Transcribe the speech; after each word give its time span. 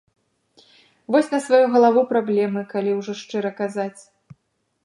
Вось 1.11 1.29
на 1.33 1.39
сваю 1.47 1.65
галаву 1.75 2.01
праблемы, 2.13 2.65
калі 2.75 2.97
ўжо 3.01 3.13
шчыра 3.21 3.51
казаць. 3.61 4.01